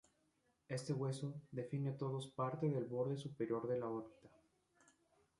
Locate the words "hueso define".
0.93-1.91